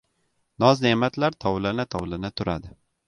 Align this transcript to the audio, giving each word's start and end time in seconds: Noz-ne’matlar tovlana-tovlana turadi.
Noz-ne’matlar 0.63 1.37
tovlana-tovlana 1.45 2.33
turadi. 2.43 2.73